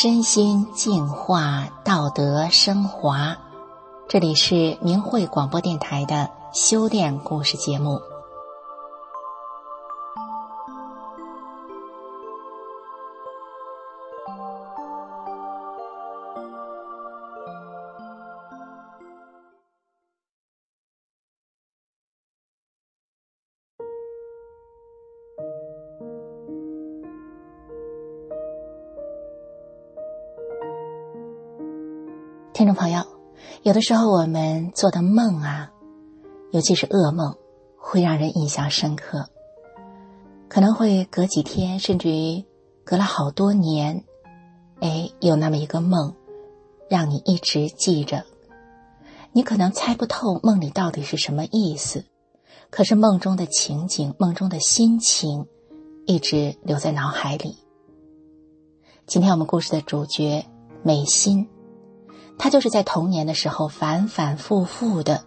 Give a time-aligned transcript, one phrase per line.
[0.00, 3.36] 身心净化，道德升华。
[4.08, 8.00] 这里是明慧广播电台的修炼故事节目。
[32.58, 33.04] 听众朋友，
[33.62, 35.70] 有的时候我们做的梦啊，
[36.50, 37.36] 尤其是噩梦，
[37.76, 39.28] 会让人印象深刻。
[40.48, 42.44] 可能会隔几天，甚至于
[42.82, 44.02] 隔了好多年，
[44.80, 46.16] 哎，有那么一个梦，
[46.90, 48.24] 让你一直记着。
[49.30, 52.06] 你可能猜不透梦里到底是什么意思，
[52.70, 55.46] 可是梦中的情景、梦中的心情，
[56.06, 57.56] 一直留在脑海里。
[59.06, 60.44] 今天我们故事的主角
[60.82, 61.48] 美心。
[62.38, 65.24] 他就是在童年的时候反反复复的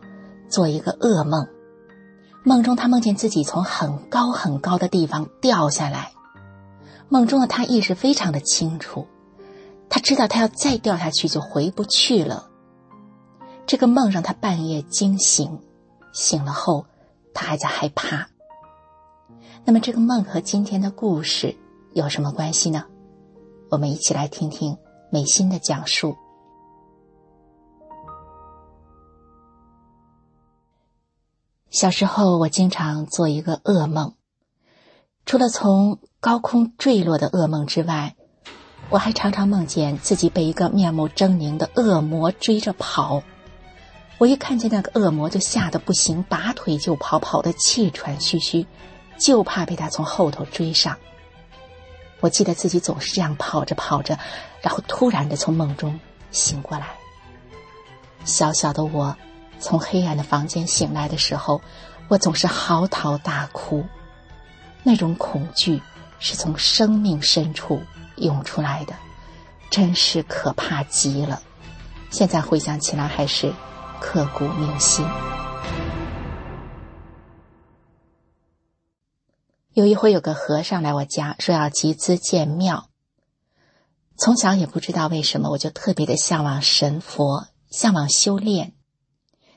[0.49, 1.45] 做一个噩梦，
[2.43, 6.13] 梦中他梦见自己从很高很高的地方掉下来，
[7.09, 9.07] 梦中的他意识非常的清楚，
[9.89, 12.47] 他知道他要再掉下去就回不去了。
[13.67, 15.59] 这个梦让他半夜惊醒，
[16.13, 16.85] 醒了后
[17.33, 18.27] 他还在害怕。
[19.63, 21.55] 那么这个梦和今天的故事
[21.93, 22.85] 有什么关系呢？
[23.69, 24.77] 我们一起来听听
[25.11, 26.15] 美心的讲述。
[31.71, 34.15] 小时候，我经常做一个噩梦，
[35.25, 38.17] 除了从高空坠落的噩梦之外，
[38.89, 43.23] 我还常常梦见自己被一个面目狰狞的恶魔追着跑。
[44.17, 48.67] 我一看见那个恶魔，就吓得不行，拔腿就跑，跑得气喘吁吁，
[49.17, 50.97] 就怕被他从后头追上。
[52.19, 54.19] 我记得自己总是这样跑着跑着，
[54.59, 55.97] 然后突然的从梦中
[56.31, 56.87] 醒过来。
[58.25, 59.15] 小小的我。
[59.61, 61.61] 从黑暗的房间醒来的时候，
[62.09, 63.85] 我总是嚎啕大哭，
[64.83, 65.81] 那种恐惧
[66.19, 67.81] 是从生命深处
[68.17, 68.95] 涌出来的，
[69.69, 71.41] 真是可怕极了。
[72.09, 73.53] 现在回想起来还是
[74.01, 75.05] 刻骨铭心。
[79.73, 82.89] 有一回，有个和尚来我家，说要集资建庙。
[84.17, 88.73] 从小也不知道为什么，我就特别的向往神佛，向往修炼。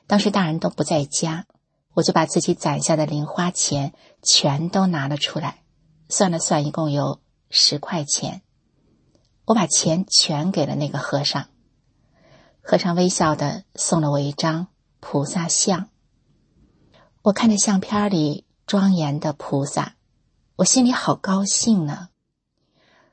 [0.07, 1.45] 当时大人都不在家，
[1.93, 5.63] 我就把自己攒下的零花钱全都拿了出来，
[6.09, 8.41] 算了算，一共有十块钱。
[9.45, 11.47] 我把钱全给了那个和尚，
[12.61, 14.67] 和尚微笑的送了我一张
[14.99, 15.89] 菩萨像。
[17.21, 19.95] 我看着相片里庄严的菩萨，
[20.55, 22.09] 我心里好高兴呢。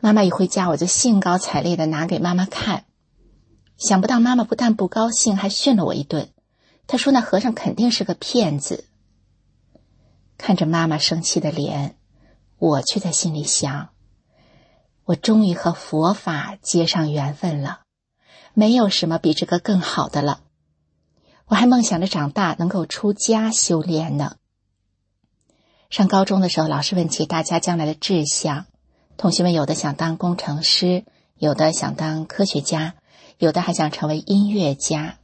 [0.00, 2.84] 妈妈一回家，我就兴高采烈的拿给妈妈看，
[3.78, 6.28] 想不到妈妈不但不高兴，还训了我一顿。
[6.86, 8.84] 他说：“那和尚肯定是个骗子。”
[10.36, 11.96] 看着妈妈生气的脸，
[12.58, 13.90] 我却在心里想
[15.04, 17.82] ：“我终于和佛法结上缘分了，
[18.52, 20.40] 没有什么比这个更好的了。
[21.46, 24.36] 我还梦想着长大能够出家修炼呢。”
[25.88, 28.66] 上高中的时候，老师问起大家将来的志向，
[29.16, 31.04] 同学们有的想当工程师，
[31.36, 32.94] 有的想当科学家，
[33.38, 35.18] 有的还想成为音乐家。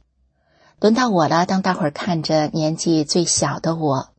[0.79, 1.45] 轮到我了。
[1.45, 4.09] 当大伙儿看着年纪最小的我，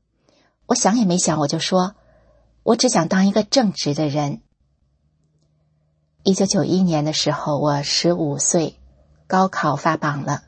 [0.66, 1.94] 我想也没想，我就说
[2.62, 4.42] ：“我只想当一个正直的人。”
[6.22, 8.78] 一九九一年的时候，我十五岁，
[9.26, 10.42] 高考发榜了。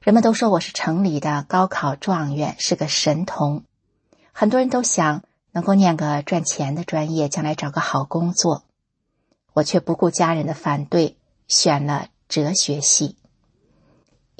[0.00, 3.64] 人们都说我是城里的高考状元，是个神童。
[4.32, 8.62] 很多人都想能够念个赚钱的专业，将来找个好工作。
[9.52, 11.16] 我却不顾家人的反对，
[11.48, 13.16] 选了哲学系。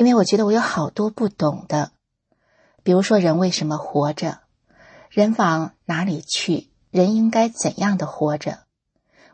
[0.04, 1.90] 因为我觉得我有好多不懂的，
[2.82, 4.40] 比如说人为什么活着，
[5.08, 8.64] 人往哪里去，人应该怎样的活着。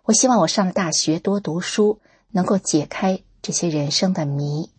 [0.05, 2.01] 我希望我上了大学多读书，
[2.31, 4.71] 能够解开这些人生的谜。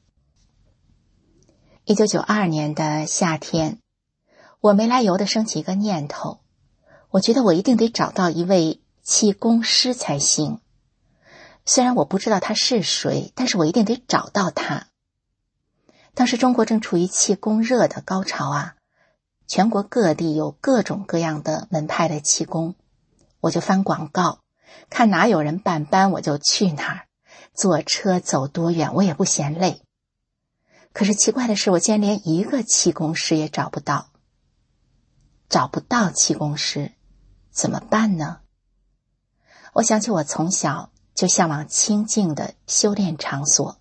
[1.84, 3.80] 一九九二年的夏天，
[4.62, 6.40] 我没来由的升起一个念头，
[7.10, 10.62] 我觉得我一定得找到一位气功师才行。
[11.66, 14.88] 虽然我不知道他是谁，但是我一定得找到他。
[16.14, 18.76] 当时中国正处于气功热的高潮啊，
[19.48, 22.76] 全国各地有各种各样的门派的气功，
[23.40, 24.40] 我就翻广告，
[24.90, 27.08] 看哪有人办班，我就去哪儿，
[27.54, 29.82] 坐车走多远我也不嫌累。
[30.94, 34.10] 可是奇怪的是，我竟然连一个气功师也找不到。
[35.48, 36.92] 找不到气功师，
[37.52, 38.40] 怎么办呢？
[39.74, 43.81] 我想起我从小就向往清静的修炼场所。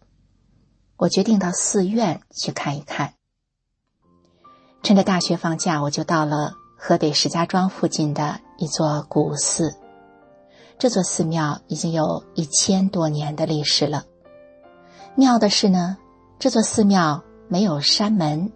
[1.00, 3.14] 我决定到寺院去看一看。
[4.82, 9.74] 趁着大学放假，我就到了河北石家庄附近的一座古寺。
[10.78, 14.04] 这座寺庙已经有一千多年的历史了。
[15.14, 15.96] 妙的是呢，
[16.38, 18.52] 这座寺庙没有山门，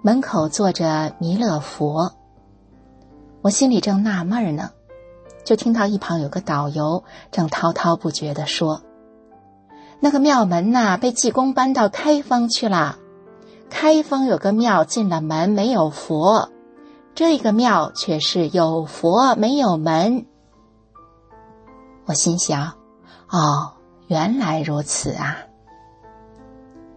[0.00, 2.14] 门口坐着弥勒佛。
[3.42, 4.70] 我心里正纳闷呢，
[5.44, 8.80] 就听到一旁有个导游正滔滔不绝地说
[10.04, 12.98] ：“那个庙门呐，被济公搬到开封去了。
[13.70, 16.50] 开封有个庙，进了门没有佛，
[17.14, 20.26] 这个庙却是有佛没有门。”
[22.04, 22.74] 我心想
[23.32, 23.72] ：“哦，
[24.06, 25.38] 原来如此啊！”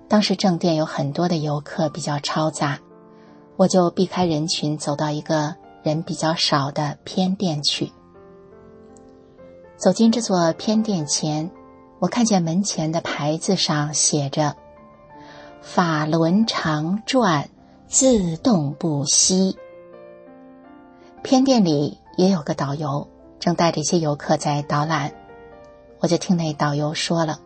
[0.10, 2.78] 当时正殿有很多的游客，比较嘈杂，
[3.56, 7.94] 我就避开人群，走到一个人比较少的偏殿去。
[9.78, 11.50] 走进这座偏殿前，
[12.00, 14.56] 我看见门前的牌子上写着
[15.62, 17.50] “法轮常转，
[17.88, 19.58] 自动不息”。
[21.24, 23.08] 偏殿里也有个导游。
[23.40, 25.12] 正带着一些游客在导览，
[26.00, 27.40] 我就听那导游说了：“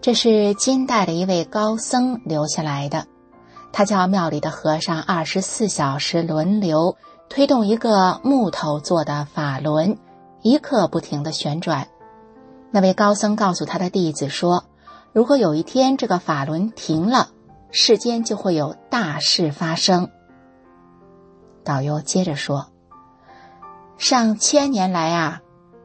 [0.00, 3.06] 这是金代的一位高僧留下来的，
[3.74, 6.96] 他叫庙里的和尚二十四小时轮流
[7.28, 9.98] 推动一个木头做的法轮，
[10.40, 11.86] 一刻不停的旋转。
[12.74, 14.64] 那位高僧告诉他的弟子说，
[15.12, 17.28] 如果有一天这个法轮停了，
[17.70, 20.10] 世间就会有大事发生。”
[21.62, 22.66] 导游接着说。
[23.96, 25.40] 上千年来啊，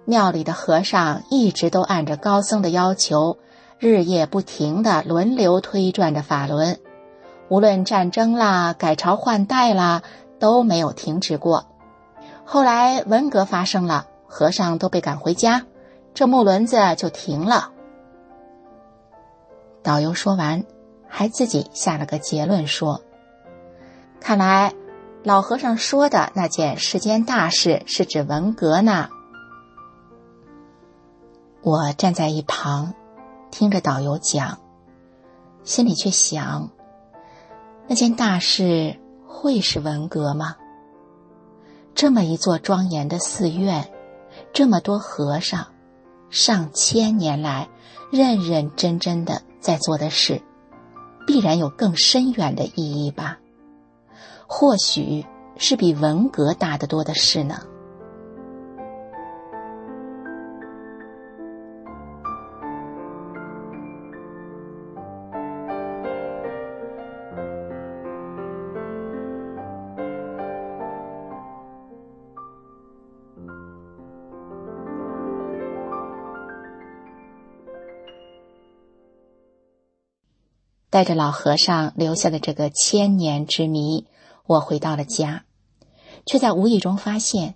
[0.05, 3.37] 庙里的和尚一直都按着高僧的要求，
[3.77, 6.79] 日夜不停的轮流推转着法轮，
[7.49, 10.01] 无论战争啦、改朝换代啦，
[10.39, 11.67] 都没有停止过。
[12.43, 15.67] 后来文革发生了，和尚都被赶回家，
[16.13, 17.71] 这木轮子就停了。
[19.81, 20.65] 导游说完，
[21.07, 23.01] 还自己下了个结论说
[24.19, 24.73] ：“看来。”
[25.21, 29.09] 老和尚说的那件世间大事是指文革呢。
[31.61, 32.93] 我站在一旁，
[33.51, 34.59] 听着导游讲，
[35.65, 36.69] 心里却想：
[37.85, 38.97] 那件大事
[39.27, 40.55] 会是文革吗？
[41.93, 43.91] 这么一座庄严的寺院，
[44.53, 45.67] 这么多和尚，
[46.29, 47.67] 上千年来
[48.11, 50.41] 认认真真的在做的事，
[51.25, 53.37] 必然有更深远的意义吧。
[54.47, 55.25] 或许
[55.57, 57.61] 是比文革大得多的事呢。
[80.89, 84.07] 带着老和尚留下的这个千年之谜。
[84.45, 85.45] 我回到了家，
[86.25, 87.55] 却在无意中发现，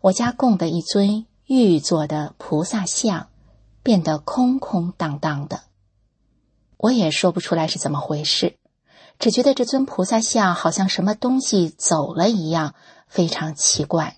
[0.00, 3.28] 我家供的一尊玉做的菩萨像
[3.82, 5.64] 变得空空荡荡的。
[6.78, 8.56] 我也说不出来是怎么回事，
[9.18, 12.74] 只觉得这尊菩萨像好像什么东西走了一样，
[13.06, 14.16] 非常奇怪。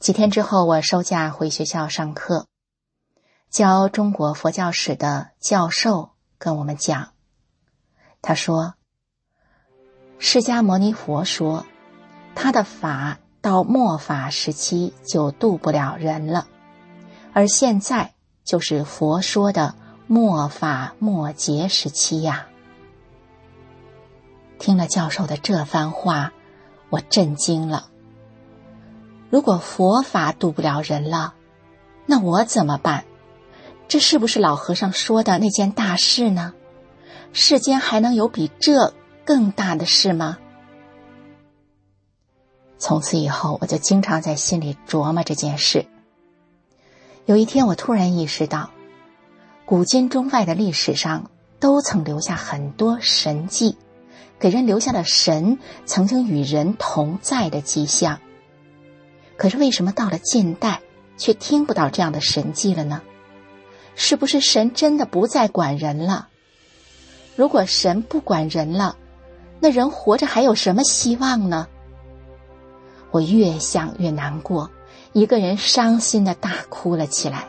[0.00, 2.46] 几天之后，我收假回学校上课，
[3.50, 6.11] 教中国佛教史的教授
[6.42, 7.10] 跟我们讲，
[8.20, 8.74] 他说。
[10.18, 11.66] 释迦牟尼佛说
[12.34, 16.48] ：“他的法到末法时期就渡不了人了，
[17.32, 19.76] 而现在就是佛说的
[20.08, 22.48] 末法末劫时期呀。”
[24.58, 26.32] 听了教授的这番话，
[26.90, 27.88] 我震惊了。
[29.30, 31.34] 如果佛法渡不了人了，
[32.06, 33.04] 那我怎么办？
[33.92, 36.54] 这是不是老和尚说的那件大事呢？
[37.34, 38.94] 世间还能有比这？
[39.26, 40.38] 更大的事吗？
[42.78, 45.84] 从此以后，我就经常在心里琢磨这件事。
[47.26, 48.70] 有一天，我突然意识到，
[49.66, 51.30] 古今中外的历史上
[51.60, 53.76] 都曾留下很多神迹，
[54.38, 58.20] 给人留下了神曾经与人同在的迹象。
[59.36, 60.80] 可是，为什么到了近代
[61.18, 63.02] 却听不到这样的神迹了呢？
[63.94, 66.28] 是不是神真的不再管人了？
[67.36, 68.96] 如果神不管人了？
[69.60, 71.68] 那人活着还有什么希望呢？
[73.10, 74.70] 我越想越难过，
[75.12, 77.46] 一个人伤心的大哭了起来。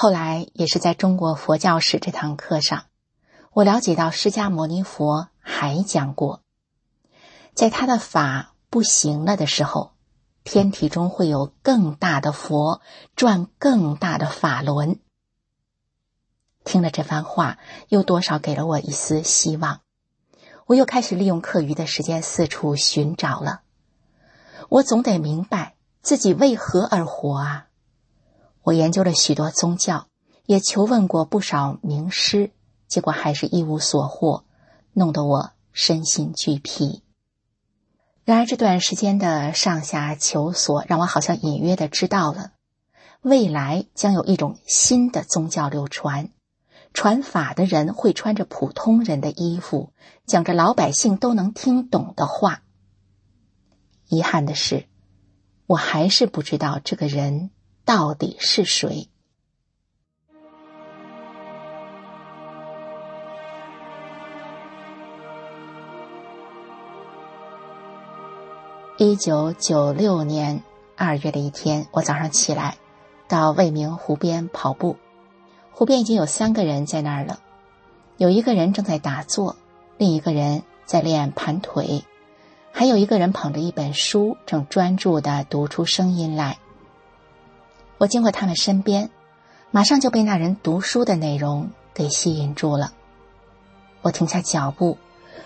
[0.00, 2.84] 后来也是在中国佛教史这堂课上，
[3.50, 6.40] 我了解到释迦牟尼佛还讲过，
[7.52, 9.90] 在他的法不行了的时候，
[10.44, 12.80] 天体中会有更大的佛
[13.16, 15.00] 转更大的法轮。
[16.62, 19.80] 听了这番话，又多少给了我一丝希望。
[20.66, 23.62] 我又开始利用课余的时间四处寻找了。
[24.68, 27.67] 我总得明白自己为何而活啊！
[28.68, 30.08] 我研究了许多宗教，
[30.44, 32.52] 也求问过不少名师，
[32.86, 34.44] 结果还是一无所获，
[34.92, 37.02] 弄得我身心俱疲。
[38.26, 42.52] 然而这段时间的上下求索，让我好像隐约的知道了，
[43.22, 46.28] 未来将有一种新的宗教流传，
[46.92, 49.94] 传法的人会穿着普通人的衣服，
[50.26, 52.60] 讲着老百姓都能听懂的话。
[54.08, 54.84] 遗憾的是，
[55.64, 57.50] 我还是不知道这个人
[57.88, 59.08] 到底是谁。
[68.98, 70.62] 一九九六年
[70.98, 72.76] 二月的一天，我早上起来，
[73.26, 74.98] 到未名湖边跑步，
[75.72, 77.40] 湖边已经有三个人在那儿了，
[78.18, 79.56] 有一个人正在打坐，
[79.96, 82.04] 另一个人在练盘腿。
[82.70, 86.58] 还有一个人捧着一本书，正专注的读出声音来。
[87.98, 89.10] 我经过他们身边，
[89.70, 92.92] 马上就被那人读书的内容给吸引住了。
[94.02, 94.96] 我停下脚步，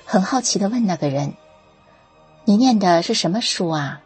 [0.04, 1.34] 很好奇的问那个人
[2.44, 4.02] ：“你念的是什么书啊？”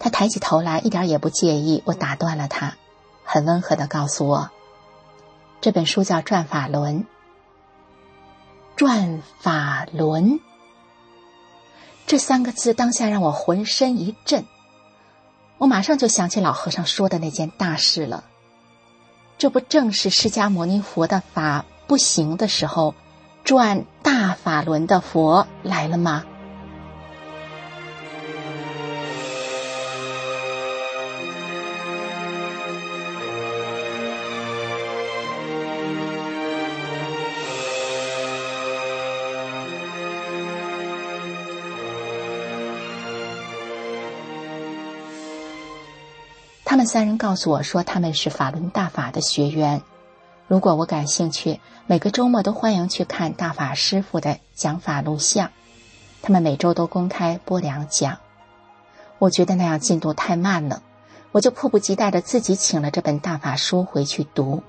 [0.00, 1.82] 他抬起头来，一点也不介意。
[1.86, 2.76] 我打断了他，
[3.24, 4.50] 很温和的告诉我
[5.62, 7.00] ：“这本书叫《转法轮》。”
[8.74, 10.40] 转法轮。
[12.04, 14.44] 这三个字当下让我浑身一震，
[15.62, 18.24] 我马上就想起老和尚说的那件大事了。
[19.38, 22.96] 这不正是释迦牟尼佛的法不行的时候，
[23.44, 26.24] 转大法轮的佛来了吗？
[46.72, 49.82] 他们三人告诉我说，他们是法轮大法的学员。
[50.46, 55.50] 如果我感兴趣，每个周末都欢迎去看大法师傅的讲法录像。
[56.22, 58.20] 他们每周都公开播两讲。
[59.18, 60.82] 我觉得那样进度太慢了，
[61.30, 64.62] 我就迫不及待的自己请了这本大法书回去读。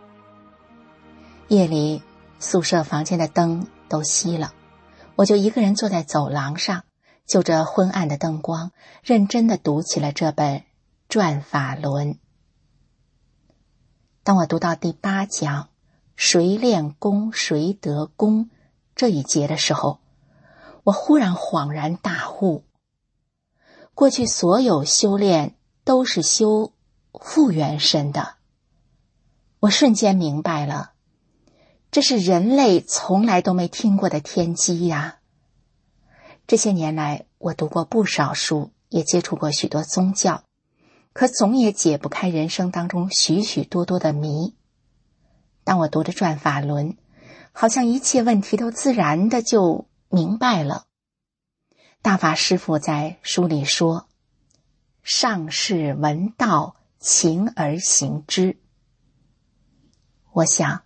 [1.48, 2.04] 夜里，
[2.38, 4.52] 宿舍房间的灯都熄了，
[5.16, 6.84] 我就一个人坐在走廊上，
[7.26, 10.64] 就着昏暗的灯光，认真的读起了这本。
[11.14, 12.18] 转法轮。
[14.24, 15.70] 当我读到第八讲
[16.18, 18.50] “谁练功谁得功”
[18.98, 20.00] 这一节的时候，
[20.82, 22.64] 我忽然恍然大悟：
[23.94, 26.74] 过去所有修炼都是修
[27.14, 28.38] 复原身的。
[29.60, 30.94] 我瞬间明白了，
[31.92, 35.20] 这是人类从来都没听过的天机呀！
[36.48, 40.44] 这些年来，我读过不少书，也接触过许多宗教。
[41.14, 44.56] 可总也解不开人生当中许许多多的谜。
[45.64, 46.94] 当我读着《转法轮》，
[47.52, 50.88] 好像一切问题都自然的就明白了。
[52.02, 54.08] 大法师父在书里说
[55.04, 58.58] ：“上士闻道，勤而行之。”
[60.34, 60.84] 我想，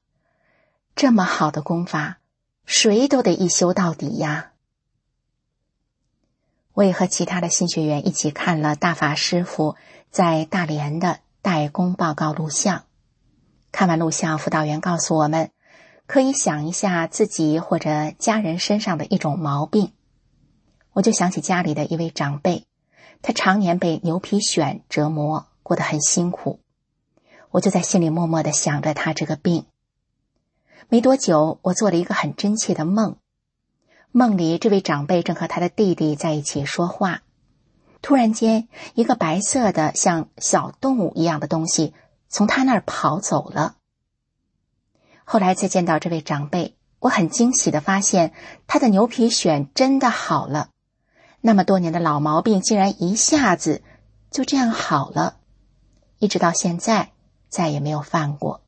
[0.94, 2.20] 这么好的功法，
[2.66, 4.52] 谁都得一修到底呀。
[6.74, 9.76] 我也和其他的新学员一起看了大法师父。
[10.12, 12.86] 在大连的代工报告录像，
[13.72, 15.52] 看完录像，辅导员告诉我们，
[16.08, 19.94] 可以想一下自己或者家人身上的一种毛病。
[20.94, 22.66] 我就想起家里的一位长辈，
[23.22, 26.60] 他常年被牛皮癣折磨，过得很辛苦。
[27.52, 29.66] 我就在心里默默的想着他这个病。
[30.90, 33.18] 没多久，我做了一个很真切的梦，
[34.12, 37.22] 梦里这位长辈正和他的弟弟在一起说话。
[38.08, 41.94] 突然间，一个白色的像小动物一样的东西
[42.30, 43.76] 从他那儿跑走了。
[45.26, 48.32] 后来再见到这位长辈，我很惊喜的发现
[48.66, 50.70] 他的牛皮癣真的好了，
[51.42, 53.84] 那么多年的老毛病竟然一下子
[54.32, 55.36] 就这样好了，
[56.18, 57.12] 一直到现在
[57.50, 58.62] 再也没有犯过。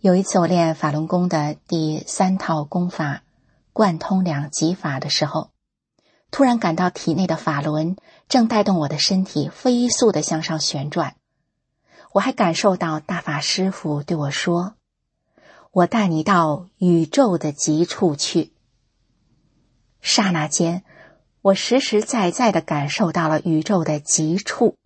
[0.00, 3.22] 有一次我练法轮功的第三套功法——
[3.72, 5.48] 贯通两极法的时候。
[6.30, 7.96] 突然感到体内的法轮
[8.28, 11.16] 正带动我的身体飞速的向上旋转，
[12.12, 14.74] 我还感受到大法师父对我说
[15.72, 18.52] ：“我带你到宇宙的极处去。”
[20.00, 20.84] 刹那间，
[21.42, 24.76] 我实实在在的感受到了宇宙的极处，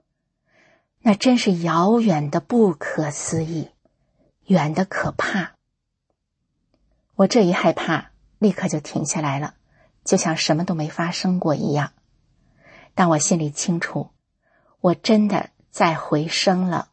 [1.00, 3.68] 那真是遥远的不可思议，
[4.46, 5.52] 远的可怕。
[7.16, 9.54] 我这一害怕，立刻就停下来了，
[10.04, 11.90] 就像什么都没发生过一样。
[12.94, 14.10] 但我心里清楚，
[14.80, 16.88] 我真的在回升了。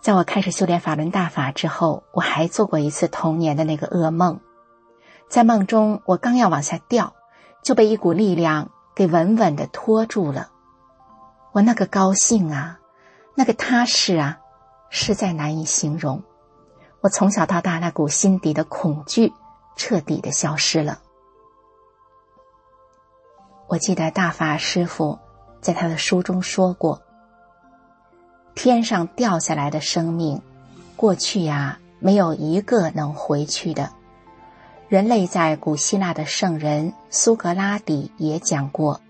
[0.00, 4.40] 在我开始修炼法轮大法之后，我还做过一次童年的那个噩梦。
[5.28, 7.14] 在梦中，我刚要往下掉，
[7.62, 10.50] 就被一股力量给稳稳的拖住了。
[11.52, 12.80] 我那个高兴啊，
[13.36, 14.40] 那个踏实啊，
[14.90, 16.24] 实在难以形容。
[17.00, 19.32] 我从小到大那股心底的恐惧
[19.76, 21.00] 彻底的消失了。
[23.68, 25.18] 我记得大法师父
[25.60, 27.00] 在他的书中说过
[28.54, 30.42] ：“天上掉下来的生命，
[30.96, 33.90] 过去呀，没有一个能回去的。”
[34.88, 39.00] 人类在古希腊的圣人苏格拉底也讲过：“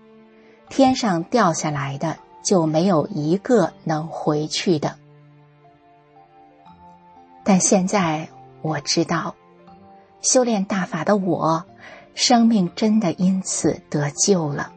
[0.69, 4.95] 天上掉下来的就没有一个能回去的。”
[7.43, 8.29] 但现在
[8.61, 9.35] 我知道，
[10.23, 11.65] 修炼大法的我，
[12.15, 14.71] 生命真的因此得救了。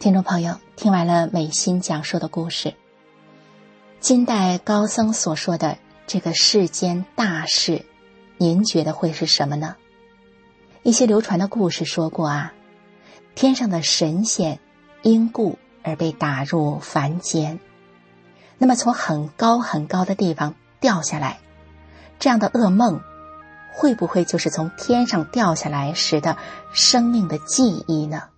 [0.00, 2.74] 听众朋友，听完了美心讲述的故事，
[4.00, 7.84] 金代高僧所说的这个世间大事，
[8.42, 9.76] 您觉得会是什么呢？
[10.82, 12.54] 一些流传的故事说过啊，
[13.34, 14.58] 天上的神仙
[15.02, 17.60] 因故而被打入凡间，
[18.56, 21.38] 那么从很高很高的地方掉下来，
[22.18, 23.02] 这样的噩梦，
[23.74, 26.38] 会不会就是从天上掉下来时的
[26.72, 28.30] 生命的记忆呢？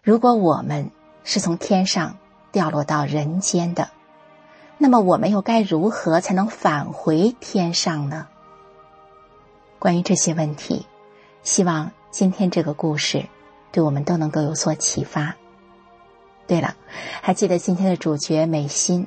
[0.00, 0.92] 如果我们
[1.24, 2.18] 是从天上
[2.52, 3.90] 掉落到人间的，
[4.78, 8.28] 那么我们又该如何才能返回天上呢？
[9.80, 10.86] 关于这些问题，
[11.42, 13.24] 希望今天这个故事
[13.72, 15.34] 对我们都能够有所启发。
[16.46, 16.76] 对了，
[17.22, 19.06] 还记得今天的主角美心，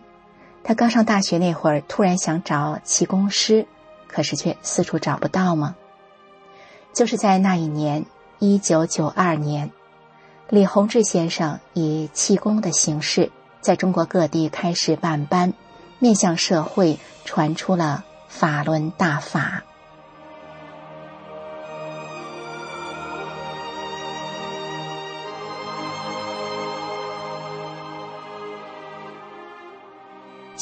[0.64, 3.68] 她刚上大学那会儿，突然想找气功师，
[4.08, 5.76] 可是却四处找不到吗？
[6.92, 8.08] 就是在那一年，
[8.40, 9.72] 一九九二年。
[10.50, 13.32] 李洪志先生以气功的形式，
[13.62, 15.54] 在中国各地开始办班，
[16.00, 19.64] 面向社会传出了法轮大法。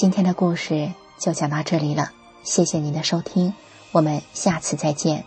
[0.02, 2.10] 今天的故事就讲到这里了，
[2.42, 3.54] 谢谢您的收听，
[3.92, 5.26] 我们下次再见。